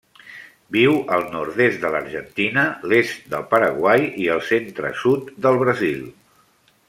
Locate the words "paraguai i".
3.53-4.27